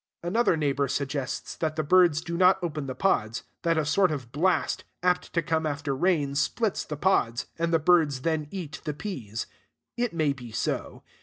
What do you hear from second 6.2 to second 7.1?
splits the